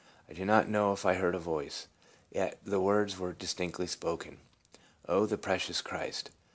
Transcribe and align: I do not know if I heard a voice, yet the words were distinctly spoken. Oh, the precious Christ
I 0.27 0.33
do 0.33 0.45
not 0.45 0.67
know 0.67 0.93
if 0.93 1.05
I 1.05 1.13
heard 1.13 1.35
a 1.35 1.39
voice, 1.39 1.87
yet 2.31 2.57
the 2.65 2.79
words 2.79 3.19
were 3.19 3.33
distinctly 3.33 3.85
spoken. 3.85 4.39
Oh, 5.07 5.27
the 5.27 5.37
precious 5.37 5.79
Christ 5.79 6.31